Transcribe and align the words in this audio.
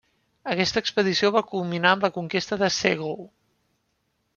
Aquesta 0.53 0.83
expedició 0.85 1.31
va 1.37 1.45
culminar 1.53 1.93
amb 1.97 2.09
la 2.09 2.13
conquesta 2.19 2.61
de 2.65 2.75
Ségou. 2.83 3.19